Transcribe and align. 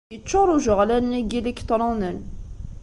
Yeččuṛ 0.13 0.47
ujeɣlal-nni 0.55 1.21
n 1.25 1.29
yiliktṛunen. 1.31 2.17